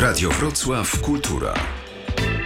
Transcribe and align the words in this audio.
Radio 0.00 0.30
Wrocław 0.30 1.00
Kultura. 1.00 1.54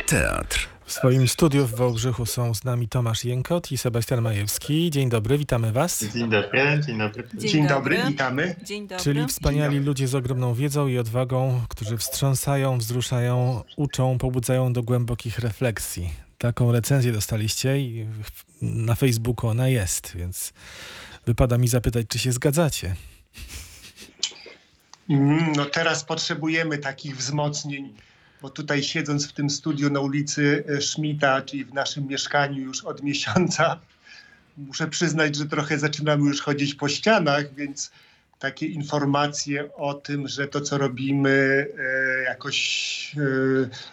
Teatr. 0.07 0.68
W 0.84 0.92
swoim 0.92 1.29
studiu 1.29 1.67
w 1.67 1.75
Wałbrzychu 1.75 2.26
są 2.26 2.54
z 2.54 2.65
nami 2.65 2.88
Tomasz 2.88 3.25
Jękot 3.25 3.73
i 3.73 3.78
Sebastian 3.78 4.23
Majewski. 4.23 4.91
Dzień 4.91 5.08
dobry, 5.08 5.39
witamy 5.39 5.73
Was. 5.73 6.05
Dzień 6.05 6.31
dobry, 6.31 6.81
dzień 6.86 6.99
dobry. 6.99 7.28
Dzień, 7.34 7.50
Dzień 7.50 7.68
dobry. 7.68 7.97
dobry, 7.97 8.11
witamy. 8.11 8.57
Dzień 8.64 8.89
dobry. 8.89 9.05
Czyli 9.05 9.27
wspaniali 9.27 9.75
dobry. 9.77 9.86
ludzie 9.86 10.09
z 10.09 10.14
ogromną 10.14 10.55
wiedzą 10.55 10.89
i 10.89 10.98
odwagą, 10.98 11.61
którzy 11.68 11.96
wstrząsają, 11.99 12.79
wzruszają, 12.79 13.62
uczą, 13.77 14.19
pobudzają 14.19 14.73
do 14.73 14.82
głębokich 14.82 15.39
refleksji. 15.39 16.11
Taką 16.39 16.73
recenzję 16.73 17.12
dostaliście 17.12 17.79
i 17.79 18.07
na 18.62 18.95
Facebooku 18.95 19.51
ona 19.51 19.69
jest, 19.69 20.17
więc 20.17 20.53
wypada 21.27 21.59
mi 21.59 21.69
zapytać, 21.69 22.07
czy 22.09 22.19
się 22.19 22.32
zgadzacie. 22.32 22.96
Mm, 25.11 25.53
No 25.57 25.65
teraz 25.65 26.05
potrzebujemy 26.05 26.79
takich 26.79 27.17
wzmocnień, 27.17 27.95
bo 28.43 28.51
tutaj 28.51 28.82
siedząc 28.82 29.29
w 29.29 29.32
tym 29.32 29.51
studiu 29.51 29.91
na 29.91 30.01
ulicy 30.01 30.64
e, 30.68 30.82
Szmita, 30.82 31.43
czyli 31.43 31.64
w 31.64 31.75
naszym 31.75 32.06
mieszkaniu 32.06 32.62
już 32.62 32.84
od 32.84 33.02
miesiąca, 33.02 33.80
muszę 34.56 34.88
przyznać, 34.88 35.37
że 35.37 35.46
trochę 35.46 35.78
zaczynamy 35.78 36.28
już 36.28 36.41
chodzić 36.41 36.74
po 36.74 36.88
ścianach, 36.88 37.54
więc 37.54 37.91
takie 38.40 38.66
informacje 38.66 39.74
o 39.74 39.94
tym, 39.94 40.28
że 40.28 40.48
to, 40.48 40.60
co 40.60 40.78
robimy, 40.78 41.66
e, 41.78 42.22
jakoś 42.22 43.16
e, 43.16 43.20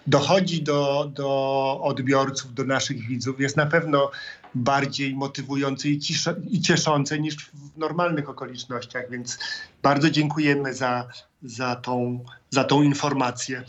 dochodzi 0.07 0.63
do, 0.63 1.11
do 1.13 1.79
odbiorców, 1.83 2.53
do 2.53 2.63
naszych 2.63 3.07
widzów, 3.07 3.39
jest 3.39 3.57
na 3.57 3.65
pewno 3.65 4.11
bardziej 4.55 5.15
motywujące 5.15 5.87
i, 5.89 5.99
ciszo, 5.99 6.31
i 6.49 6.61
cieszące 6.61 7.19
niż 7.19 7.35
w 7.35 7.77
normalnych 7.77 8.29
okolicznościach, 8.29 9.09
więc 9.09 9.39
bardzo 9.83 10.09
dziękujemy 10.09 10.73
za, 10.73 11.07
za, 11.43 11.75
tą, 11.75 12.25
za 12.49 12.63
tą 12.63 12.81
informację. 12.81 13.63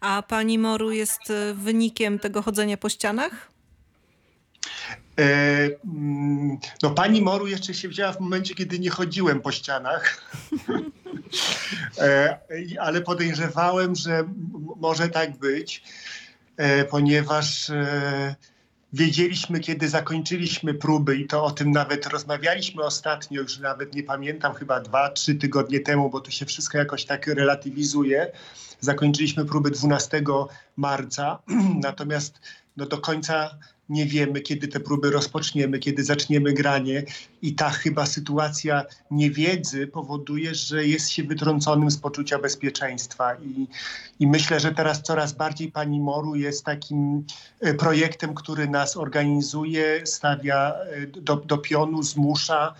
A 0.00 0.22
pani 0.22 0.58
Moru 0.58 0.90
jest 0.90 1.30
e, 1.30 1.54
wynikiem 1.54 2.18
tego 2.18 2.42
chodzenia 2.42 2.76
po 2.76 2.88
ścianach? 2.88 3.51
E, 5.18 5.70
mm, 5.84 6.58
no 6.82 6.90
pani 6.90 7.22
Moru 7.22 7.46
jeszcze 7.46 7.74
się 7.74 7.88
wzięła 7.88 8.12
w 8.12 8.20
momencie, 8.20 8.54
kiedy 8.54 8.78
nie 8.78 8.90
chodziłem 8.90 9.40
po 9.40 9.52
ścianach, 9.52 10.22
e, 11.98 12.38
ale 12.80 13.00
podejrzewałem, 13.00 13.94
że 13.94 14.24
może 14.76 15.08
tak 15.08 15.38
być, 15.38 15.82
e, 16.56 16.84
ponieważ 16.84 17.70
wiedzieliśmy, 18.92 19.60
kiedy 19.60 19.88
zakończyliśmy 19.88 20.74
próby 20.74 21.16
i 21.16 21.26
to 21.26 21.44
o 21.44 21.50
tym 21.50 21.70
nawet 21.70 22.06
rozmawialiśmy 22.06 22.82
ostatnio, 22.82 23.40
już 23.40 23.58
nawet 23.58 23.94
nie 23.94 24.02
pamiętam, 24.02 24.54
chyba 24.54 24.80
dwa, 24.80 25.10
trzy 25.10 25.34
tygodnie 25.34 25.80
temu, 25.80 26.10
bo 26.10 26.20
to 26.20 26.30
się 26.30 26.46
wszystko 26.46 26.78
jakoś 26.78 27.04
tak 27.04 27.26
relatywizuje. 27.26 28.32
Zakończyliśmy 28.80 29.44
próby 29.44 29.70
12 29.70 30.22
marca, 30.76 31.38
natomiast 31.82 32.40
no, 32.76 32.86
do 32.86 32.98
końca 32.98 33.58
nie 33.88 34.06
wiemy, 34.06 34.40
kiedy 34.40 34.68
te 34.68 34.80
próby 34.80 35.10
rozpoczniemy, 35.10 35.78
kiedy 35.78 36.04
zaczniemy 36.04 36.52
granie. 36.52 37.04
I 37.42 37.54
ta 37.54 37.70
chyba 37.70 38.06
sytuacja 38.06 38.84
niewiedzy 39.10 39.86
powoduje, 39.86 40.54
że 40.54 40.86
jest 40.86 41.10
się 41.10 41.22
wytrąconym 41.22 41.90
z 41.90 41.98
poczucia 41.98 42.38
bezpieczeństwa. 42.38 43.34
I, 43.34 43.68
i 44.20 44.26
myślę, 44.26 44.60
że 44.60 44.72
teraz 44.72 45.02
coraz 45.02 45.32
bardziej 45.32 45.72
Pani 45.72 46.00
Moru 46.00 46.34
jest 46.34 46.64
takim 46.64 47.26
e, 47.60 47.74
projektem, 47.74 48.34
który 48.34 48.68
nas 48.68 48.96
organizuje, 48.96 50.06
stawia 50.06 50.74
e, 50.74 51.06
do, 51.06 51.36
do 51.36 51.58
pionu, 51.58 52.02
zmusza 52.02 52.74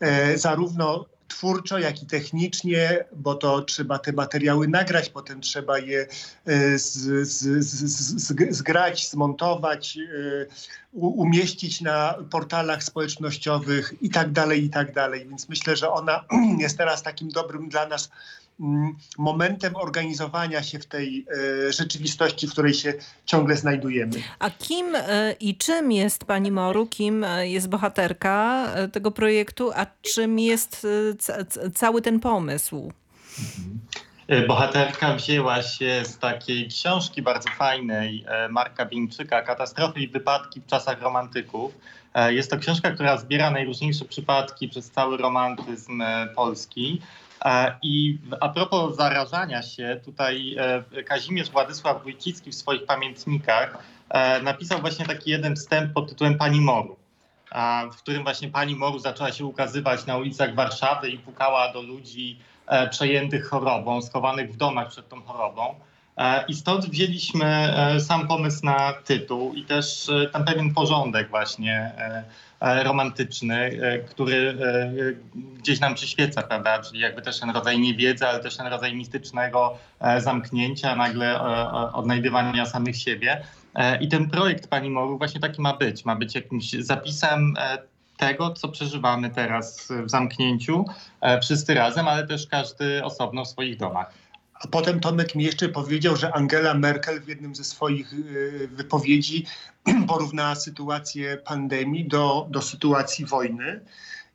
e, 0.00 0.38
zarówno 0.38 1.06
twórczo, 1.34 1.78
jak 1.78 2.02
i 2.02 2.06
technicznie, 2.06 3.04
bo 3.12 3.34
to 3.34 3.62
trzeba 3.62 3.98
te 3.98 4.12
materiały 4.12 4.68
nagrać, 4.68 5.08
potem 5.08 5.40
trzeba 5.40 5.78
je 5.78 6.06
e, 6.46 6.78
z, 6.78 6.92
z, 7.28 7.64
z, 7.64 7.84
z, 7.84 8.30
zg- 8.30 8.52
zgrać, 8.52 9.10
zmontować, 9.10 9.98
e, 9.98 10.46
umieścić 10.92 11.80
na 11.80 12.14
portalach 12.30 12.82
społecznościowych 12.82 13.94
i 14.00 14.10
tak 14.10 14.32
dalej, 14.32 14.64
i 14.64 14.70
tak 14.70 14.92
dalej. 14.92 15.28
Więc 15.28 15.48
myślę, 15.48 15.76
że 15.76 15.90
ona 15.90 16.24
jest 16.64 16.78
teraz 16.78 17.02
takim 17.02 17.28
dobrym 17.28 17.68
dla 17.68 17.86
nas 17.86 18.10
momentem 19.18 19.76
organizowania 19.76 20.62
się 20.62 20.78
w 20.78 20.86
tej 20.86 21.26
e, 21.68 21.72
rzeczywistości, 21.72 22.46
w 22.46 22.52
której 22.52 22.74
się 22.74 22.94
ciągle 23.26 23.56
znajdujemy. 23.56 24.22
A 24.38 24.50
kim 24.50 24.94
e, 24.94 25.32
i 25.40 25.56
czym 25.56 25.92
jest 25.92 26.24
pani 26.24 26.50
Moru? 26.50 26.86
Kim 26.86 27.24
e, 27.24 27.48
jest 27.48 27.68
bohaterka 27.68 28.66
tego 28.92 29.10
projektu, 29.10 29.70
a 29.74 29.86
czym 30.02 30.38
jest 30.38 30.86
ca- 31.18 31.44
ca- 31.44 31.70
cały 31.74 32.02
ten 32.02 32.20
pomysł? 32.20 32.92
E, 34.28 34.46
Bohaterka 34.46 35.14
wzięła 35.14 35.62
się 35.62 36.02
z 36.04 36.18
takiej 36.18 36.68
książki 36.68 37.22
bardzo 37.22 37.48
fajnej 37.50 38.24
Marka 38.50 38.86
Wieńczyka, 38.86 39.42
Katastrofy 39.42 40.00
i 40.00 40.08
wypadki 40.08 40.60
w 40.60 40.66
czasach 40.66 41.02
romantyków. 41.02 41.72
Jest 42.28 42.50
to 42.50 42.58
książka, 42.58 42.90
która 42.90 43.16
zbiera 43.16 43.50
najróżniejsze 43.50 44.04
przypadki 44.04 44.68
przez 44.68 44.90
cały 44.90 45.16
romantyzm 45.16 46.02
polski. 46.34 47.00
I 47.82 48.18
a 48.40 48.48
propos 48.48 48.96
zarażania 48.96 49.62
się, 49.62 50.00
tutaj 50.04 50.56
e, 50.58 51.02
Kazimierz 51.02 51.50
Władysław 51.50 52.02
Wójcicki 52.02 52.50
w 52.50 52.54
swoich 52.54 52.86
pamiętnikach 52.86 53.78
e, 54.08 54.42
napisał 54.42 54.80
właśnie 54.80 55.06
taki 55.06 55.30
jeden 55.30 55.56
wstęp 55.56 55.92
pod 55.92 56.08
tytułem 56.08 56.38
Pani 56.38 56.60
Moru. 56.60 56.96
w 57.92 57.96
którym 57.96 58.22
właśnie 58.22 58.48
pani 58.48 58.76
Moru 58.76 58.98
zaczęła 58.98 59.32
się 59.32 59.44
ukazywać 59.44 60.06
na 60.06 60.16
ulicach 60.16 60.54
Warszawy 60.54 61.10
i 61.10 61.18
pukała 61.18 61.72
do 61.72 61.82
ludzi 61.82 62.38
e, 62.66 62.88
przejętych 62.88 63.48
chorobą, 63.48 64.02
schowanych 64.02 64.52
w 64.52 64.56
domach 64.56 64.88
przed 64.88 65.08
tą 65.08 65.22
chorobą. 65.22 65.74
E, 66.16 66.44
I 66.48 66.54
stąd 66.54 66.86
wzięliśmy 66.86 67.44
e, 67.44 68.00
sam 68.00 68.28
pomysł 68.28 68.66
na 68.66 68.92
tytuł 68.92 69.54
i 69.54 69.64
też 69.64 70.08
e, 70.08 70.28
ten 70.28 70.44
pewien 70.44 70.74
porządek 70.74 71.30
właśnie 71.30 71.92
romantyczny, 72.60 73.70
który 74.10 74.56
gdzieś 75.34 75.80
nam 75.80 75.94
przyświeca, 75.94 76.42
prawda? 76.42 76.82
Czyli 76.82 77.00
jakby 77.00 77.22
też 77.22 77.40
ten 77.40 77.50
rodzaj 77.50 77.78
niewiedzy, 77.78 78.26
ale 78.26 78.40
też 78.40 78.56
ten 78.56 78.66
rodzaj 78.66 78.96
mistycznego 78.96 79.78
zamknięcia, 80.18 80.96
nagle 80.96 81.40
odnajdywania 81.92 82.66
samych 82.66 82.96
siebie. 82.96 83.42
I 84.00 84.08
ten 84.08 84.30
projekt 84.30 84.68
Pani 84.68 84.90
Moru 84.90 85.18
właśnie 85.18 85.40
taki 85.40 85.62
ma 85.62 85.76
być. 85.76 86.04
Ma 86.04 86.16
być 86.16 86.34
jakimś 86.34 86.70
zapisem 86.70 87.54
tego, 88.16 88.50
co 88.50 88.68
przeżywamy 88.68 89.30
teraz 89.30 89.92
w 90.04 90.10
zamknięciu, 90.10 90.84
wszyscy 91.42 91.74
razem, 91.74 92.08
ale 92.08 92.26
też 92.26 92.46
każdy 92.46 93.04
osobno 93.04 93.44
w 93.44 93.48
swoich 93.48 93.76
domach. 93.76 94.23
A 94.64 94.66
potem 94.66 95.00
Tomek 95.00 95.34
mi 95.34 95.44
jeszcze 95.44 95.68
powiedział, 95.68 96.16
że 96.16 96.34
Angela 96.34 96.74
Merkel 96.74 97.20
w 97.20 97.28
jednym 97.28 97.54
ze 97.54 97.64
swoich 97.64 98.12
y, 98.12 98.68
wypowiedzi 98.72 99.46
porównała 100.08 100.54
sytuację 100.54 101.36
pandemii 101.36 102.08
do, 102.08 102.46
do 102.50 102.62
sytuacji 102.62 103.24
wojny. 103.26 103.80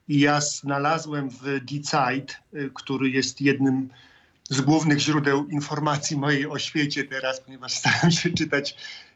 I 0.08 0.20
ja 0.20 0.42
znalazłem 0.42 1.30
w 1.30 1.60
Die 1.66 1.84
Zeit, 1.84 2.38
y, 2.54 2.72
który 2.74 3.10
jest 3.10 3.42
jednym 3.42 3.90
z 4.50 4.62
głównych 4.62 5.00
źródeł 5.00 5.48
informacji 5.48 6.18
mojej 6.18 6.48
o 6.48 6.60
świecie 6.60 7.04
teraz, 7.04 7.42
ponieważ 7.42 7.74
staram 7.80 8.12
się 8.12 8.30
czytać 8.30 8.76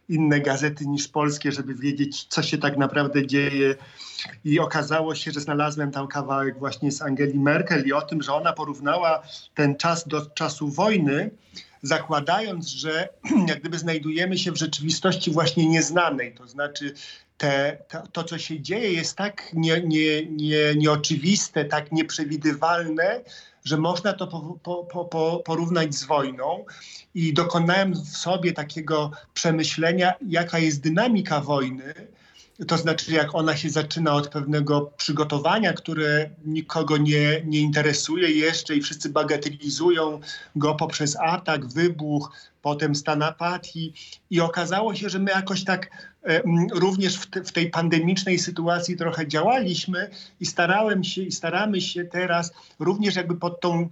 inne 0.10 0.40
gazety 0.42 0.86
niż 0.86 1.08
polskie, 1.08 1.52
żeby 1.52 1.76
wiedzieć, 1.76 2.24
co 2.24 2.44
się 2.44 2.58
tak 2.58 2.78
naprawdę 2.78 3.28
dzieje. 3.28 3.76
I 4.46 4.60
okazało 4.60 5.16
się, 5.16 5.32
że 5.32 5.40
znalazłem 5.40 5.92
tam 5.92 6.08
kawałek 6.08 6.60
właśnie 6.60 6.92
z 6.92 7.02
Angeli 7.02 7.40
Merkel 7.40 7.88
i 7.88 7.94
o 7.94 8.02
tym, 8.02 8.22
że 8.22 8.34
ona 8.34 8.54
porównała 8.54 9.24
ten 9.56 9.76
czas 9.76 10.08
do 10.08 10.26
czasu 10.26 10.68
wojny, 10.68 11.32
zakładając, 11.82 12.68
że 12.68 13.10
jak 13.50 13.60
gdyby 13.60 13.80
znajdujemy 13.80 14.38
się 14.38 14.52
w 14.52 14.58
rzeczywistości 14.58 15.32
właśnie 15.32 15.68
nieznanej, 15.68 16.34
to 16.34 16.48
znaczy 16.48 16.94
te, 17.44 17.78
to, 17.88 18.08
to, 18.12 18.24
co 18.24 18.38
się 18.38 18.62
dzieje, 18.62 18.94
jest 18.94 19.18
tak 19.18 19.52
nie, 19.54 19.82
nie, 19.82 20.26
nie, 20.26 20.76
nieoczywiste, 20.76 21.66
tak 21.66 21.92
nieprzewidywalne, 21.92 23.22
że 23.66 23.78
można 23.78 24.14
to 24.14 24.28
po, 24.28 24.60
po, 24.64 24.84
po, 24.84 25.06
po, 25.06 25.42
porównać 25.46 25.96
z 25.96 26.04
wojną. 26.04 26.66
I 27.16 27.34
dokonałem 27.34 27.94
w 27.94 28.18
sobie 28.18 28.54
takiego 28.54 29.12
przemyślenia, 29.34 30.14
jaka 30.28 30.60
jest 30.60 30.82
dynamika 30.82 31.42
wojny. 31.42 31.94
To 32.68 32.78
znaczy, 32.78 33.12
jak 33.12 33.36
ona 33.36 33.58
się 33.58 33.70
zaczyna 33.70 34.14
od 34.14 34.28
pewnego 34.28 34.92
przygotowania, 34.98 35.74
które 35.74 36.30
nikogo 36.46 36.98
nie, 36.98 37.42
nie 37.46 37.60
interesuje 37.60 38.32
jeszcze 38.32 38.76
i 38.76 38.82
wszyscy 38.82 39.10
bagatelizują 39.10 40.20
go 40.56 40.76
poprzez 40.76 41.18
atak, 41.20 41.68
wybuch, 41.68 42.32
potem 42.62 42.96
stan 42.96 43.24
apatii. 43.24 43.94
I 44.30 44.42
okazało 44.42 44.96
się, 44.96 45.10
że 45.10 45.20
my 45.20 45.32
jakoś 45.32 45.64
tak 45.64 45.92
e, 46.24 46.42
również 46.74 47.18
w, 47.18 47.30
te, 47.30 47.44
w 47.44 47.52
tej 47.52 47.70
pandemicznej 47.70 48.40
sytuacji 48.40 48.98
trochę 48.98 49.28
działaliśmy 49.28 50.10
i 50.40 50.46
starałem 50.46 51.04
się 51.04 51.22
i 51.22 51.32
staramy 51.32 51.82
się 51.82 52.06
teraz 52.06 52.54
również 52.80 53.16
jakby 53.16 53.36
pod 53.36 53.62
tą 53.62 53.90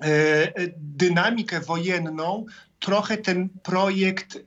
e, 0.00 0.04
e, 0.04 0.52
dynamikę 0.76 1.60
wojenną 1.60 2.46
trochę 2.82 3.16
ten 3.16 3.48
projekt 3.48 4.36
e, 4.36 4.40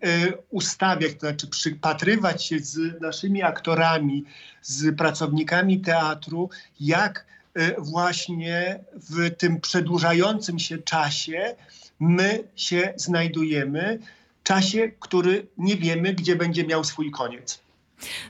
ustawiać, 0.50 1.14
to 1.14 1.20
znaczy 1.20 1.48
przypatrywać 1.48 2.46
się 2.46 2.60
z 2.60 3.02
naszymi 3.02 3.44
aktorami, 3.44 4.26
z 4.62 4.98
pracownikami 4.98 5.80
teatru, 5.80 6.50
jak 6.80 7.26
y, 7.58 7.76
właśnie 7.78 8.80
w 8.94 9.36
tym 9.36 9.62
przedłużającym 9.62 10.60
się 10.60 10.78
czasie 10.78 11.56
my 12.00 12.44
się 12.56 12.94
znajdujemy, 12.96 14.00
czasie, 14.44 14.92
który 15.00 15.48
nie 15.58 15.78
wiemy, 15.78 16.14
gdzie 16.14 16.36
będzie 16.36 16.64
miał 16.64 16.84
swój 16.84 17.12
koniec. 17.12 17.65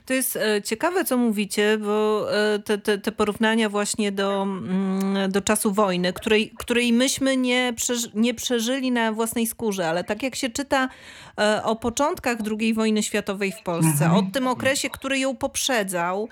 To 0.06 0.14
jest 0.14 0.36
e, 0.36 0.62
ciekawe, 0.62 1.04
co 1.04 1.16
mówicie, 1.16 1.78
bo 1.78 2.26
e, 2.54 2.58
te, 2.58 2.78
te, 2.78 2.98
te 2.98 3.12
porównania 3.12 3.68
właśnie 3.68 4.12
do, 4.12 4.42
mm, 4.42 5.32
do 5.32 5.40
czasu 5.40 5.72
wojny, 5.72 6.12
której, 6.12 6.52
której 6.58 6.92
myśmy 6.92 7.36
nie, 7.36 7.72
przeż, 7.76 8.08
nie 8.14 8.34
przeżyli 8.34 8.92
na 8.92 9.12
własnej 9.12 9.46
skórze, 9.46 9.88
ale 9.88 10.04
tak 10.04 10.22
jak 10.22 10.34
się 10.36 10.50
czyta 10.50 10.88
e, 11.40 11.62
o 11.64 11.76
początkach 11.76 12.38
II 12.60 12.74
wojny 12.74 13.02
światowej 13.02 13.52
w 13.52 13.62
Polsce, 13.62 14.12
o 14.12 14.22
tym 14.32 14.46
okresie, 14.46 14.90
który 14.90 15.18
ją 15.18 15.36
poprzedzał, 15.36 16.28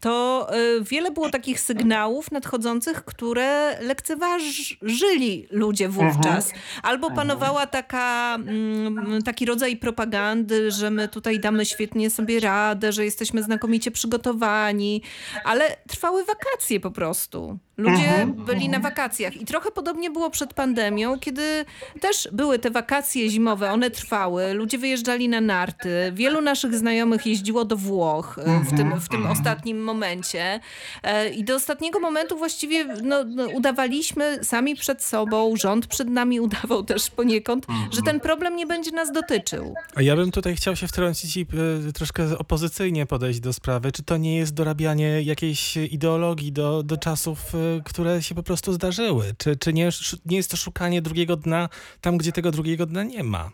to 0.00 0.48
wiele 0.80 1.10
było 1.10 1.30
takich 1.30 1.60
sygnałów 1.60 2.30
nadchodzących, 2.32 3.04
które 3.04 3.78
lekceważyli 3.80 5.46
ludzie 5.50 5.88
wówczas. 5.88 6.52
Albo 6.82 7.10
panowała 7.10 7.66
taka, 7.66 8.34
mm, 8.34 9.22
taki 9.24 9.46
rodzaj 9.46 9.76
propagandy, 9.76 10.70
że 10.70 10.90
my 10.90 11.08
tutaj 11.08 11.40
damy 11.40 11.51
damy 11.52 11.66
świetnie 11.66 12.10
sobie 12.10 12.40
radę, 12.40 12.92
że 12.92 13.04
jesteśmy 13.04 13.42
znakomicie 13.42 13.90
przygotowani, 13.90 15.02
ale 15.44 15.76
trwały 15.88 16.24
wakacje 16.24 16.80
po 16.80 16.90
prostu. 16.90 17.58
Ludzie 17.76 18.08
mhm. 18.08 18.32
byli 18.32 18.68
na 18.68 18.78
wakacjach 18.78 19.36
i 19.36 19.44
trochę 19.44 19.70
podobnie 19.70 20.10
było 20.10 20.30
przed 20.30 20.54
pandemią, 20.54 21.18
kiedy 21.18 21.64
też 22.00 22.28
były 22.32 22.58
te 22.58 22.70
wakacje 22.70 23.30
zimowe, 23.30 23.70
one 23.70 23.90
trwały, 23.90 24.54
ludzie 24.54 24.78
wyjeżdżali 24.78 25.28
na 25.28 25.40
narty, 25.40 26.12
wielu 26.12 26.40
naszych 26.40 26.74
znajomych 26.74 27.26
jeździło 27.26 27.64
do 27.64 27.76
Włoch 27.76 28.38
e, 28.38 28.64
w 28.64 28.76
tym, 28.76 29.00
w 29.00 29.08
tym 29.08 29.18
mhm. 29.18 29.32
ostatnim 29.32 29.84
momencie 29.84 30.60
e, 31.02 31.28
i 31.28 31.44
do 31.44 31.54
ostatniego 31.54 32.00
momentu 32.00 32.38
właściwie 32.38 32.84
no, 32.84 33.24
no, 33.24 33.46
udawaliśmy 33.46 34.44
sami 34.44 34.76
przed 34.76 35.04
sobą, 35.04 35.56
rząd 35.56 35.86
przed 35.86 36.08
nami 36.08 36.40
udawał 36.46 36.84
też 36.84 37.10
poniekąd, 37.10 37.66
że 37.90 38.02
ten 38.02 38.20
problem 38.20 38.56
nie 38.56 38.66
będzie 38.66 38.90
nas 38.90 39.12
dotyczył. 39.12 39.74
A 39.94 40.02
ja 40.02 40.16
bym 40.16 40.30
tutaj 40.30 40.56
chciał 40.56 40.76
się 40.76 40.86
wtrącić 40.86 41.36
i 41.36 41.41
y, 41.88 41.92
troszkę 41.92 42.38
opozycyjnie 42.38 43.06
podejść 43.06 43.40
do 43.40 43.52
sprawy. 43.52 43.92
Czy 43.92 44.02
to 44.02 44.16
nie 44.16 44.36
jest 44.36 44.54
dorabianie 44.54 45.22
jakiejś 45.22 45.76
ideologii 45.76 46.52
do, 46.52 46.82
do 46.82 46.96
czasów 46.96 47.52
które 47.84 48.22
się 48.22 48.34
po 48.34 48.42
prostu 48.42 48.72
zdarzyły? 48.72 49.34
Czy, 49.38 49.56
czy 49.56 49.72
nie, 49.72 49.90
nie 50.26 50.36
jest 50.36 50.50
to 50.50 50.56
szukanie 50.56 51.02
drugiego 51.02 51.36
dna 51.36 51.68
tam, 52.00 52.16
gdzie 52.16 52.32
tego 52.32 52.50
drugiego 52.50 52.86
dna 52.86 53.02
nie 53.02 53.24
ma? 53.24 53.50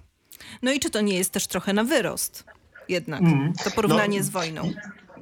No 0.62 0.72
i 0.72 0.80
czy 0.80 0.90
to 0.90 1.00
nie 1.00 1.14
jest 1.14 1.30
też 1.30 1.46
trochę 1.46 1.72
na 1.72 1.84
wyrost 1.84 2.44
jednak, 2.88 3.20
mm. 3.20 3.52
to 3.64 3.70
porównanie 3.70 4.18
no, 4.18 4.24
z 4.24 4.28
wojną? 4.28 4.72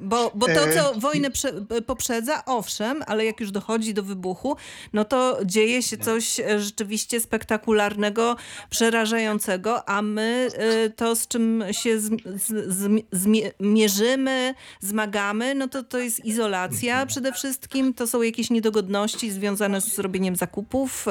Bo, 0.01 0.31
bo 0.35 0.45
to, 0.45 0.53
co 0.73 0.95
e, 0.95 0.99
wojnę 0.99 1.31
prze, 1.31 1.53
poprzedza, 1.85 2.45
owszem, 2.45 3.03
ale 3.07 3.25
jak 3.25 3.39
już 3.39 3.51
dochodzi 3.51 3.93
do 3.93 4.03
wybuchu, 4.03 4.57
no 4.93 5.05
to 5.05 5.39
dzieje 5.45 5.83
się 5.83 5.97
coś 5.97 6.39
e, 6.39 6.59
rzeczywiście 6.59 7.19
spektakularnego, 7.19 8.35
przerażającego, 8.69 9.89
a 9.89 10.01
my 10.01 10.49
e, 10.53 10.89
to, 10.89 11.15
z 11.15 11.27
czym 11.27 11.63
się 11.71 11.99
z, 11.99 12.09
z, 12.35 13.03
z, 13.11 13.27
mierzymy, 13.59 14.53
zmagamy, 14.79 15.55
no 15.55 15.67
to 15.67 15.83
to 15.83 15.97
jest 15.97 16.25
izolacja 16.25 16.93
mhm. 16.93 17.07
przede 17.07 17.33
wszystkim, 17.33 17.93
to 17.93 18.07
są 18.07 18.21
jakieś 18.21 18.49
niedogodności 18.49 19.31
związane 19.31 19.81
z 19.81 19.95
zrobieniem 19.95 20.35
zakupów, 20.35 21.05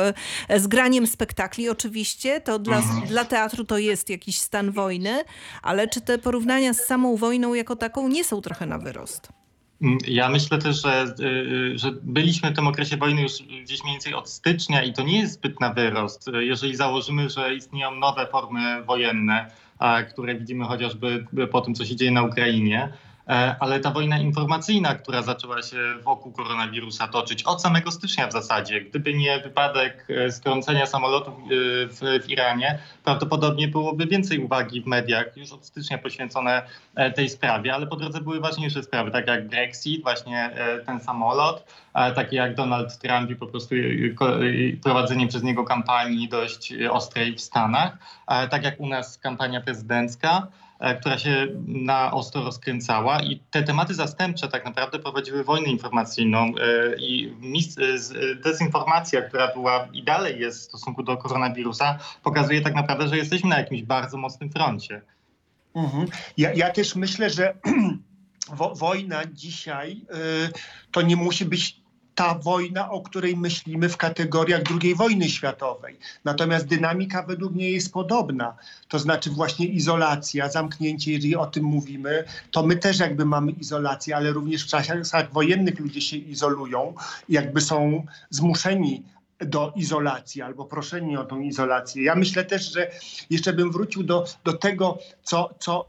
z 0.56 0.66
graniem 0.66 1.06
spektakli 1.06 1.68
oczywiście, 1.68 2.40
to 2.40 2.58
dla, 2.58 2.76
mhm. 2.76 3.06
dla 3.06 3.24
teatru 3.24 3.64
to 3.64 3.78
jest 3.78 4.10
jakiś 4.10 4.38
stan 4.38 4.70
wojny, 4.70 5.24
ale 5.62 5.88
czy 5.88 6.00
te 6.00 6.18
porównania 6.18 6.74
z 6.74 6.86
samą 6.86 7.16
wojną 7.16 7.54
jako 7.54 7.76
taką 7.76 8.08
nie 8.08 8.24
są 8.24 8.40
trochę 8.40 8.66
na 8.66 8.75
na 8.76 8.84
wyrost. 8.84 9.28
Mm, 9.82 9.98
ja 10.06 10.28
myślę 10.28 10.58
też, 10.58 10.82
że, 10.82 11.14
y, 11.20 11.24
y, 11.24 11.78
że 11.78 11.92
byliśmy 12.02 12.50
w 12.50 12.56
tym 12.56 12.66
okresie 12.66 12.96
wojny 12.96 13.22
już 13.22 13.32
gdzieś 13.64 13.82
mniej 13.82 13.94
więcej 13.94 14.14
od 14.14 14.28
stycznia 14.30 14.82
i 14.82 14.92
to 14.92 15.02
nie 15.02 15.18
jest 15.18 15.34
zbyt 15.34 15.60
na 15.60 15.72
wyrost. 15.72 16.30
Jeżeli 16.40 16.76
założymy, 16.76 17.30
że 17.30 17.54
istnieją 17.54 17.94
nowe 17.94 18.26
formy 18.26 18.82
wojenne, 18.84 19.50
które 20.10 20.34
widzimy 20.34 20.64
chociażby 20.64 21.26
po 21.50 21.60
tym, 21.60 21.74
co 21.74 21.84
się 21.84 21.96
dzieje 21.96 22.10
na 22.10 22.22
Ukrainie, 22.22 22.92
ale 23.60 23.80
ta 23.80 23.90
wojna 23.90 24.18
informacyjna, 24.18 24.94
która 24.94 25.22
zaczęła 25.22 25.62
się 25.62 25.76
wokół 26.02 26.32
koronawirusa 26.32 27.08
toczyć 27.08 27.42
od 27.42 27.62
samego 27.62 27.90
stycznia 27.90 28.26
w 28.26 28.32
zasadzie, 28.32 28.80
gdyby 28.80 29.14
nie 29.14 29.40
wypadek 29.40 30.06
e, 30.10 30.32
strącenia 30.32 30.86
samolotów 30.86 31.34
e, 31.34 31.46
w, 31.86 32.24
w 32.24 32.30
Iranie, 32.30 32.78
prawdopodobnie 33.04 33.68
byłoby 33.68 34.06
więcej 34.06 34.38
uwagi 34.38 34.82
w 34.82 34.86
mediach 34.86 35.36
już 35.36 35.52
od 35.52 35.66
stycznia 35.66 35.98
poświęcone 35.98 36.62
tej 37.14 37.28
sprawie, 37.28 37.74
ale 37.74 37.86
po 37.86 37.96
drodze 37.96 38.20
były 38.20 38.40
ważniejsze 38.40 38.82
sprawy, 38.82 39.10
tak 39.10 39.26
jak 39.26 39.48
Brexit, 39.48 40.02
właśnie 40.02 40.50
ten 40.86 41.00
samolot, 41.00 41.64
takie 42.14 42.36
jak 42.36 42.54
Donald 42.54 42.98
Trump 42.98 43.30
i 43.30 43.36
po 43.36 43.46
prostu 43.46 43.74
prowadzenie 44.82 45.28
przez 45.28 45.42
niego 45.42 45.64
kampanii 45.64 46.28
dość 46.28 46.74
ostrej 46.90 47.34
w 47.34 47.40
Stanach, 47.40 47.98
tak 48.26 48.64
jak 48.64 48.80
u 48.80 48.86
nas 48.88 49.18
kampania 49.18 49.60
prezydencka. 49.60 50.46
E, 50.78 50.94
która 50.94 51.18
się 51.18 51.46
na 51.66 52.12
ostro 52.12 52.44
rozkręcała 52.44 53.22
i 53.22 53.40
te 53.50 53.62
tematy 53.62 53.94
zastępcze 53.94 54.48
tak 54.48 54.64
naprawdę 54.64 54.98
prowadziły 54.98 55.44
wojnę 55.44 55.68
informacyjną 55.68 56.38
e, 56.38 56.52
i 56.98 57.32
e, 57.32 58.34
dezinformacja, 58.34 59.22
która 59.22 59.54
była 59.54 59.88
i 59.92 60.02
dalej 60.02 60.40
jest 60.40 60.60
w 60.60 60.62
stosunku 60.62 61.02
do 61.02 61.16
koronawirusa, 61.16 61.98
pokazuje 62.22 62.60
tak 62.60 62.74
naprawdę, 62.74 63.08
że 63.08 63.16
jesteśmy 63.16 63.50
na 63.50 63.58
jakimś 63.58 63.82
bardzo 63.82 64.16
mocnym 64.16 64.50
froncie. 64.50 65.02
Mhm. 65.74 66.06
Ja, 66.36 66.52
ja 66.52 66.70
też 66.70 66.96
myślę, 66.96 67.30
że 67.30 67.54
wojna 68.74 69.22
dzisiaj 69.32 70.00
to 70.92 71.02
nie 71.02 71.16
musi 71.16 71.44
być 71.44 71.85
ta 72.16 72.34
wojna, 72.34 72.90
o 72.90 73.00
której 73.00 73.36
myślimy 73.36 73.88
w 73.88 73.96
kategoriach 73.96 74.60
II 74.82 74.94
wojny 74.94 75.28
światowej. 75.28 75.98
Natomiast 76.24 76.66
dynamika 76.66 77.22
według 77.22 77.52
mnie 77.52 77.70
jest 77.70 77.92
podobna. 77.92 78.56
To 78.88 78.98
znaczy 78.98 79.30
właśnie 79.30 79.66
izolacja, 79.66 80.50
zamknięcie, 80.50 81.12
jeżeli 81.12 81.36
o 81.36 81.46
tym 81.46 81.64
mówimy, 81.64 82.24
to 82.50 82.66
my 82.66 82.76
też 82.76 82.98
jakby 82.98 83.24
mamy 83.24 83.52
izolację, 83.52 84.16
ale 84.16 84.32
również 84.32 84.64
w 84.64 84.66
czasach 84.66 85.32
wojennych 85.32 85.80
ludzie 85.80 86.00
się 86.00 86.16
izolują, 86.16 86.94
jakby 87.28 87.60
są 87.60 88.06
zmuszeni 88.30 89.02
do 89.40 89.72
izolacji 89.76 90.42
albo 90.42 90.64
proszeni 90.64 91.16
o 91.16 91.24
tą 91.24 91.40
izolację. 91.40 92.02
Ja 92.02 92.14
myślę 92.14 92.44
też, 92.44 92.72
że 92.72 92.90
jeszcze 93.30 93.52
bym 93.52 93.72
wrócił 93.72 94.02
do, 94.02 94.24
do 94.44 94.52
tego, 94.52 94.98
co, 95.22 95.54
co 95.58 95.88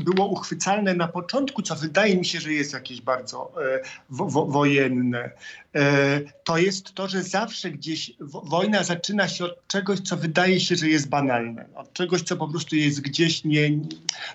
było 0.00 0.26
uchwycalne 0.26 0.94
na 0.94 1.08
początku, 1.08 1.62
co 1.62 1.76
wydaje 1.76 2.16
mi 2.16 2.24
się, 2.24 2.40
że 2.40 2.52
jest 2.52 2.72
jakieś 2.72 3.00
bardzo 3.00 3.52
e, 3.64 3.80
wo, 4.10 4.46
wojenne. 4.46 5.30
E, 5.74 6.20
to 6.44 6.58
jest 6.58 6.94
to, 6.94 7.08
że 7.08 7.22
zawsze 7.22 7.70
gdzieś 7.70 8.12
wojna 8.20 8.84
zaczyna 8.84 9.28
się 9.28 9.44
od 9.44 9.66
czegoś, 9.66 10.00
co 10.00 10.16
wydaje 10.16 10.60
się, 10.60 10.76
że 10.76 10.88
jest 10.88 11.08
banalne. 11.08 11.66
Od 11.74 11.92
czegoś, 11.92 12.22
co 12.22 12.36
po 12.36 12.48
prostu 12.48 12.76
jest 12.76 13.00
gdzieś 13.00 13.44
nie, 13.44 13.70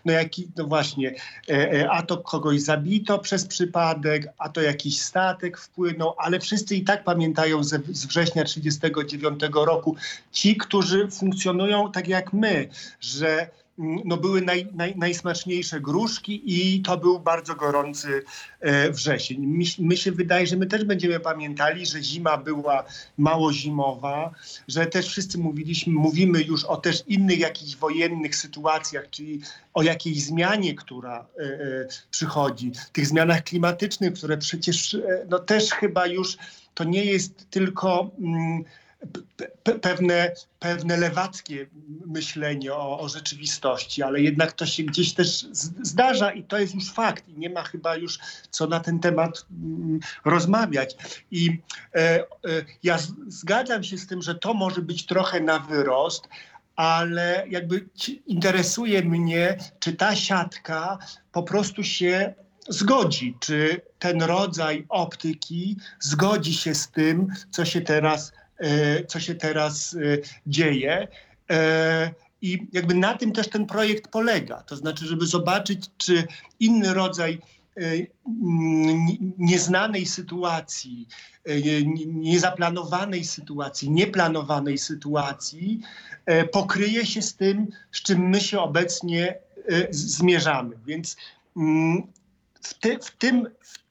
no 0.06 0.14
jaki, 0.14 0.48
no 0.58 0.68
właśnie, 0.68 1.16
e, 1.50 1.90
a 1.90 2.02
to 2.02 2.18
kogoś 2.18 2.62
zabito 2.62 3.20
przez 3.20 3.46
przypadek, 3.46 4.28
a 4.38 4.50
to 4.50 4.62
jakiś 4.62 5.02
statek 5.02 5.58
wpłynął, 5.58 6.14
ale 6.18 6.40
wszyscy 6.40 6.76
i 6.76 6.84
tak 6.84 7.04
pamiętają 7.04 7.64
z, 7.64 7.86
z 7.98 8.06
września 8.06 8.35
września 8.44 8.72
1939 8.72 9.66
roku. 9.66 9.96
Ci, 10.32 10.56
którzy 10.58 11.08
funkcjonują 11.12 11.92
tak 11.92 12.08
jak 12.08 12.34
my, 12.34 12.70
że 13.00 13.50
no 13.78 14.18
były 14.18 14.42
naj, 14.42 14.68
naj, 14.74 14.96
najsmaczniejsze 14.98 15.82
gruszki 15.82 16.42
i 16.46 16.82
to 16.82 16.98
był 16.98 17.20
bardzo 17.20 17.56
gorący 17.56 18.24
e, 18.60 18.92
wrzesień. 18.92 19.66
My, 19.80 19.98
się 19.98 20.12
wydaje, 20.12 20.48
że 20.48 20.56
my 20.56 20.66
też 20.66 20.84
będziemy 20.84 21.20
pamiętali, 21.20 21.86
że 21.86 22.04
zima 22.04 22.38
była 22.38 22.84
mało 23.18 23.54
zimowa, 23.54 24.32
że 24.68 24.86
też 24.86 25.08
wszyscy 25.08 25.38
mówiliśmy, 25.38 25.94
mówimy 25.94 26.42
już 26.42 26.64
o 26.64 26.78
też 26.78 27.04
innych 27.08 27.40
jakichś 27.40 27.76
wojennych 27.76 28.36
sytuacjach, 28.36 29.10
czyli 29.10 29.42
o 29.74 29.84
jakiejś 29.84 30.24
zmianie, 30.24 30.76
która 30.76 31.26
e, 31.40 31.44
e, 31.44 31.88
przychodzi, 32.12 32.72
tych 32.92 33.08
zmianach 33.08 33.44
klimatycznych, 33.44 34.14
które 34.14 34.38
przecież 34.38 34.98
no 35.30 35.40
też 35.40 35.72
chyba 35.72 36.08
już 36.08 36.38
to 36.74 36.84
nie 36.84 37.06
jest 37.06 37.50
tylko 37.50 38.12
mm, 38.20 38.64
pewne, 39.82 40.32
pewne 40.60 40.98
lewackie 40.98 41.68
myślenie 42.06 42.74
o, 42.74 43.00
o, 43.00 43.10
rzeczywistości, 43.10 44.04
ale 44.04 44.22
jednak 44.22 44.54
to 44.54 44.66
się 44.66 44.84
gdzieś 44.84 45.14
też 45.14 45.48
zdarza 45.82 46.32
i 46.32 46.44
to 46.44 46.60
jest 46.60 46.76
już 46.76 46.92
fakt 46.92 47.28
i 47.28 47.38
nie 47.38 47.50
ma 47.50 47.64
chyba 47.64 47.96
już 47.96 48.20
co 48.52 48.68
na 48.68 48.80
ten 48.80 49.00
temat 49.00 49.46
mm, 49.52 50.00
rozmawiać. 50.26 50.96
I 51.32 51.62
e, 51.96 52.00
e, 52.00 52.26
ja 52.84 52.98
z, 52.98 53.14
zgadzam 53.28 53.84
się 53.84 53.98
z 53.98 54.08
tym, 54.08 54.22
że 54.22 54.36
to 54.36 54.54
może 54.54 54.82
być 54.82 55.06
trochę 55.06 55.40
na 55.40 55.60
wyrost, 55.60 56.28
ale 56.76 57.46
jakby 57.50 57.90
interesuje 58.28 59.02
mnie, 59.02 59.58
czy 59.80 59.94
ta 59.94 60.16
siatka 60.16 60.98
po 61.32 61.44
prostu 61.44 61.84
się 61.84 62.34
zgodzi, 62.68 63.38
czy 63.40 63.82
ten 64.00 64.22
rodzaj 64.22 64.86
optyki 64.90 65.78
zgodzi 66.00 66.54
się 66.54 66.76
z 66.76 66.92
tym, 66.92 67.28
co 67.52 67.66
się 67.66 67.82
teraz, 67.82 68.32
e, 68.32 68.45
co 69.08 69.20
się 69.20 69.36
teraz 69.36 69.94
e, 69.94 69.98
dzieje. 70.48 71.08
E, 71.50 72.12
I 72.42 72.68
jakby 72.74 72.94
na 72.94 73.14
tym 73.18 73.32
też 73.32 73.50
ten 73.50 73.66
projekt 73.66 74.08
polega. 74.08 74.64
To 74.64 74.76
znaczy, 74.76 75.06
żeby 75.06 75.26
zobaczyć, 75.26 75.90
czy 75.98 76.28
inny 76.60 76.94
rodzaj 76.94 77.42
nieznanej 79.38 80.06
sytuacji, 80.06 81.08
niezaplanowanej 82.08 83.24
sytuacji, 83.24 83.92
nieplanowanej 83.92 84.78
sytuacji 84.78 85.82
pokryje 86.52 87.06
się 87.06 87.22
z 87.22 87.36
tym, 87.36 87.68
z 87.92 88.02
czym 88.02 88.30
my 88.30 88.42
się 88.42 88.60
obecnie 88.60 89.38
zmierzamy. 89.92 90.76
Więc 90.86 91.18
mm, 91.58 92.04
w, 92.62 92.74
ty, 92.74 93.00
w 93.02 93.12
tym, 93.12 93.48
w 93.62 93.85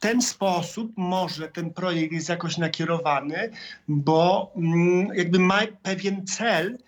ten 0.00 0.22
sposób 0.22 0.92
może 0.96 1.48
ten 1.48 1.72
projekt 1.72 2.12
jest 2.12 2.28
jakoś 2.28 2.58
nakierowany, 2.58 3.50
bo 3.88 4.52
mm, 4.56 5.08
jakby 5.14 5.38
ma 5.38 5.60
pewien 5.82 6.26
cel, 6.26 6.78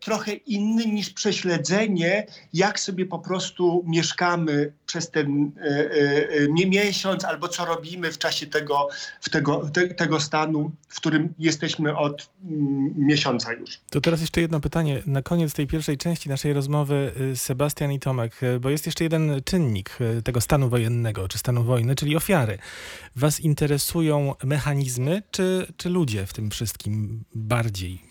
trochę 0.00 0.32
inny 0.32 0.86
niż 0.86 1.10
prześledzenie, 1.10 2.26
jak 2.52 2.80
sobie 2.80 3.06
po 3.06 3.18
prostu 3.18 3.84
mieszkamy 3.86 4.72
przez 4.86 5.10
ten 5.10 5.52
e, 5.60 5.90
e, 6.60 6.68
miesiąc, 6.68 7.24
albo 7.24 7.48
co 7.48 7.64
robimy 7.64 8.12
w 8.12 8.18
czasie 8.18 8.46
tego, 8.46 8.88
w 9.20 9.30
tego, 9.30 9.70
te, 9.72 9.88
tego 9.88 10.20
stanu, 10.20 10.70
w 10.88 10.96
którym 10.96 11.34
jesteśmy 11.38 11.96
od 11.96 12.30
mm, 12.44 12.94
miesiąca 12.96 13.52
już. 13.52 13.80
To 13.90 14.00
teraz 14.00 14.20
jeszcze 14.20 14.40
jedno 14.40 14.60
pytanie. 14.60 15.02
Na 15.06 15.22
koniec 15.22 15.54
tej 15.54 15.66
pierwszej 15.66 15.98
części 15.98 16.28
naszej 16.28 16.52
rozmowy 16.52 17.12
y, 17.32 17.36
Sebastian 17.36 17.92
i 17.92 18.00
Tomek, 18.00 18.40
bo 18.60 18.70
jest 18.70 18.86
jeszcze 18.86 19.04
jeden 19.04 19.42
czynnik 19.44 19.98
tego 20.24 20.40
stanu 20.40 20.68
wojennego, 20.68 21.28
czy 21.28 21.38
stanu 21.38 21.64
wojny, 21.64 21.94
czyli 21.94 22.16
ofiary. 22.16 22.58
Was 23.16 23.40
interesują 23.40 24.34
mechanizmy, 24.44 25.22
czy, 25.30 25.66
czy 25.76 25.88
ludzie 25.88 26.26
w 26.26 26.32
tym 26.32 26.50
wszystkim 26.50 27.24
bardziej? 27.34 28.07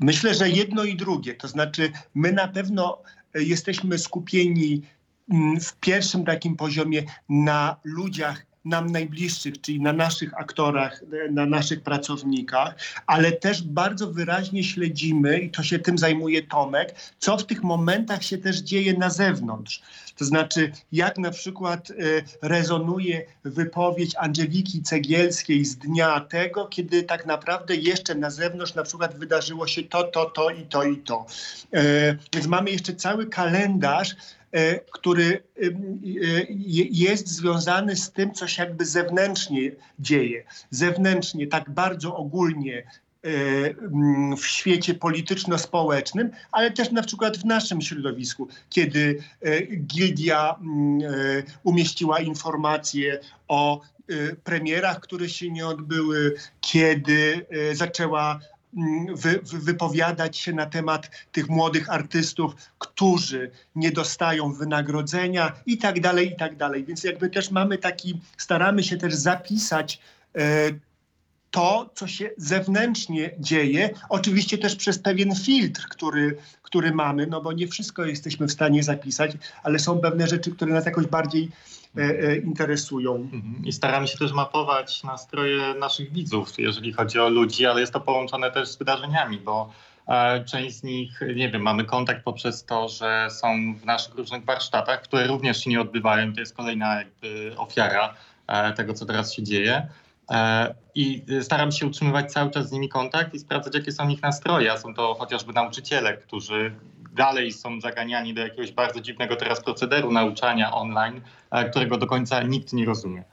Myślę, 0.00 0.34
że 0.34 0.50
jedno 0.50 0.84
i 0.84 0.96
drugie. 0.96 1.34
To 1.34 1.48
znaczy, 1.48 1.92
my 2.14 2.32
na 2.32 2.48
pewno 2.48 3.02
e, 3.34 3.42
jesteśmy 3.42 3.98
skupieni 3.98 4.82
mm, 5.30 5.60
w 5.60 5.76
pierwszym 5.76 6.24
takim 6.24 6.56
poziomie 6.56 7.02
na 7.28 7.76
ludziach 7.84 8.47
nam 8.64 8.92
najbliższych, 8.92 9.60
czyli 9.60 9.80
na 9.80 9.92
naszych 9.92 10.34
aktorach, 10.34 11.02
e, 11.02 11.32
na 11.32 11.46
naszych 11.46 11.82
pracownikach, 11.82 12.74
ale 13.06 13.32
też 13.32 13.62
bardzo 13.62 14.10
wyraźnie 14.12 14.64
śledzimy, 14.64 15.38
i 15.38 15.50
to 15.50 15.62
się 15.62 15.78
tym 15.78 15.98
zajmuje 15.98 16.42
Tomek, 16.42 16.94
co 17.18 17.36
w 17.36 17.46
tych 17.46 17.62
momentach 17.62 18.22
się 18.22 18.38
też 18.38 18.58
dzieje 18.58 18.98
na 18.98 19.10
zewnątrz. 19.10 19.82
To 20.18 20.24
znaczy, 20.24 20.72
jak 20.92 21.18
na 21.18 21.30
przykład 21.30 21.90
y, 21.90 21.94
rezonuje 22.42 23.26
wypowiedź 23.44 24.14
Angeliki 24.16 24.82
Cegielskiej 24.82 25.64
z 25.64 25.76
dnia 25.76 26.20
tego, 26.20 26.66
kiedy 26.66 27.02
tak 27.02 27.26
naprawdę 27.26 27.76
jeszcze 27.76 28.14
na 28.14 28.30
zewnątrz 28.30 28.74
na 28.74 28.82
przykład 28.82 29.18
wydarzyło 29.18 29.66
się 29.66 29.82
to, 29.82 30.02
to, 30.04 30.24
to 30.24 30.50
i 30.50 30.62
to 30.62 30.84
i 30.84 30.96
to. 30.96 31.26
Y, 31.74 32.18
więc 32.34 32.46
mamy 32.46 32.70
jeszcze 32.70 32.94
cały 32.94 33.26
kalendarz, 33.26 34.16
który 34.92 35.42
jest 36.90 37.28
związany 37.28 37.96
z 37.96 38.12
tym, 38.12 38.32
co 38.32 38.48
się 38.48 38.62
jakby 38.62 38.86
zewnętrznie 38.86 39.70
dzieje. 39.98 40.44
Zewnętrznie, 40.70 41.46
tak 41.46 41.70
bardzo 41.70 42.16
ogólnie 42.16 42.84
E, 43.24 43.30
mm, 43.80 44.36
w 44.36 44.46
świecie 44.46 44.94
polityczno-społecznym, 44.94 46.30
ale 46.52 46.70
też 46.70 46.90
na 46.90 47.02
przykład 47.02 47.36
w 47.36 47.44
naszym 47.44 47.82
środowisku, 47.82 48.48
kiedy 48.70 49.18
e, 49.40 49.62
Gildia 49.66 50.54
mm, 50.60 51.00
e, 51.00 51.42
umieściła 51.64 52.20
informacje 52.20 53.20
o 53.48 53.80
premierach, 54.44 55.00
które 55.00 55.28
się 55.28 55.50
nie 55.50 55.66
odbyły, 55.66 56.34
kiedy 56.60 57.46
zaczęła 57.72 58.40
wy, 59.14 59.40
wypowiadać 59.42 60.36
się 60.36 60.52
na 60.52 60.66
temat 60.66 61.10
tych 61.32 61.48
młodych 61.48 61.90
artystów, 61.90 62.54
którzy 62.78 63.50
nie 63.74 63.90
dostają 63.90 64.52
wynagrodzenia 64.52 65.52
i 65.66 65.78
tak 65.78 66.00
dalej, 66.00 66.32
i 66.32 66.36
tak 66.36 66.56
dalej. 66.56 66.84
Więc 66.84 67.04
jakby 67.04 67.30
też 67.30 67.50
mamy 67.50 67.78
taki, 67.78 68.20
staramy 68.36 68.82
się 68.82 68.96
też 68.96 69.14
zapisać 69.14 70.00
to, 71.50 71.90
co 71.94 72.06
się 72.06 72.30
zewnętrznie 72.36 73.30
dzieje, 73.38 73.90
oczywiście 74.08 74.58
też 74.58 74.76
przez 74.76 74.98
pewien 74.98 75.34
filtr, 75.34 75.88
który, 75.88 76.36
który 76.62 76.92
mamy, 76.92 77.26
no 77.26 77.40
bo 77.40 77.52
nie 77.52 77.68
wszystko 77.68 78.04
jesteśmy 78.04 78.46
w 78.46 78.52
stanie 78.52 78.82
zapisać, 78.82 79.32
ale 79.62 79.78
są 79.78 79.98
pewne 79.98 80.26
rzeczy, 80.26 80.50
które 80.50 80.72
nas 80.72 80.86
jakoś 80.86 81.06
bardziej 81.06 81.50
e, 81.98 82.00
e, 82.00 82.36
interesują. 82.36 83.14
Mhm. 83.14 83.64
I 83.64 83.72
staramy 83.72 84.08
się 84.08 84.18
też 84.18 84.32
mapować 84.32 85.02
nastroje 85.02 85.74
naszych 85.74 86.12
widzów, 86.12 86.58
jeżeli 86.58 86.92
chodzi 86.92 87.18
o 87.18 87.28
ludzi, 87.28 87.66
ale 87.66 87.80
jest 87.80 87.92
to 87.92 88.00
połączone 88.00 88.50
też 88.50 88.68
z 88.68 88.76
wydarzeniami, 88.76 89.38
bo 89.38 89.72
e, 90.08 90.44
część 90.44 90.76
z 90.76 90.82
nich, 90.82 91.20
nie 91.36 91.50
wiem, 91.50 91.62
mamy 91.62 91.84
kontakt 91.84 92.24
poprzez 92.24 92.64
to, 92.64 92.88
że 92.88 93.28
są 93.30 93.74
w 93.74 93.84
naszych 93.84 94.14
różnych 94.14 94.44
warsztatach, 94.44 95.02
które 95.02 95.26
również 95.26 95.64
się 95.64 95.70
nie 95.70 95.80
odbywają. 95.80 96.32
To 96.32 96.40
jest 96.40 96.56
kolejna 96.56 96.98
jakby 96.98 97.52
ofiara 97.56 98.14
e, 98.46 98.72
tego, 98.72 98.94
co 98.94 99.06
teraz 99.06 99.34
się 99.34 99.42
dzieje. 99.42 99.88
E, 100.30 100.74
I 100.94 101.24
staram 101.42 101.72
się 101.72 101.86
utrzymywać 101.86 102.32
cały 102.32 102.50
czas 102.50 102.68
z 102.68 102.72
nimi 102.72 102.88
kontakt 102.88 103.34
i 103.34 103.38
sprawdzać, 103.38 103.74
jakie 103.74 103.92
są 103.92 104.08
ich 104.08 104.22
nastroje. 104.22 104.72
A 104.72 104.76
są 104.76 104.94
to 104.94 105.14
chociażby 105.14 105.52
nauczyciele, 105.52 106.16
którzy 106.16 106.74
dalej 107.12 107.52
są 107.52 107.80
zaganiani 107.80 108.34
do 108.34 108.40
jakiegoś 108.40 108.72
bardzo 108.72 109.00
dziwnego 109.00 109.36
teraz 109.36 109.64
procederu 109.64 110.12
nauczania 110.12 110.72
online, 110.72 111.20
e, 111.50 111.70
którego 111.70 111.98
do 111.98 112.06
końca 112.06 112.42
nikt 112.42 112.72
nie 112.72 112.84
rozumie. 112.84 113.24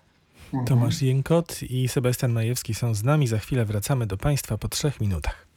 Tomasz 0.68 1.02
Jękot 1.02 1.64
i 1.64 1.88
Sebastian 1.88 2.32
Majewski 2.32 2.74
są 2.74 2.94
z 2.94 3.04
nami. 3.04 3.28
Za 3.28 3.38
chwilę 3.38 3.66
wracamy 3.66 4.08
do 4.08 4.18
Państwa 4.18 4.58
po 4.58 4.68
trzech 4.68 5.02
minutach. 5.02 5.48